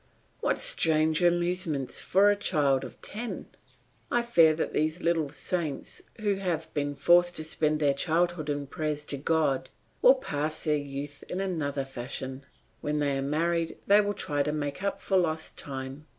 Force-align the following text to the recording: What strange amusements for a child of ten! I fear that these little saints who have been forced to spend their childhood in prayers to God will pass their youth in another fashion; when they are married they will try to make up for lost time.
What 0.39 0.59
strange 0.59 1.21
amusements 1.21 2.01
for 2.01 2.31
a 2.31 2.35
child 2.35 2.83
of 2.83 2.99
ten! 3.03 3.45
I 4.09 4.23
fear 4.23 4.55
that 4.55 4.73
these 4.73 5.03
little 5.03 5.29
saints 5.29 6.01
who 6.21 6.37
have 6.37 6.73
been 6.73 6.95
forced 6.95 7.35
to 7.35 7.43
spend 7.43 7.79
their 7.79 7.93
childhood 7.93 8.49
in 8.49 8.65
prayers 8.65 9.05
to 9.05 9.17
God 9.17 9.69
will 10.01 10.15
pass 10.15 10.63
their 10.63 10.75
youth 10.75 11.21
in 11.29 11.39
another 11.39 11.85
fashion; 11.85 12.47
when 12.79 12.97
they 12.97 13.15
are 13.15 13.21
married 13.21 13.77
they 13.85 14.01
will 14.01 14.13
try 14.15 14.41
to 14.41 14.51
make 14.51 14.81
up 14.81 14.99
for 14.99 15.17
lost 15.17 15.55
time. 15.55 16.07